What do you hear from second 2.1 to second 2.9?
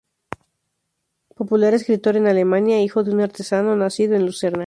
en Alemania,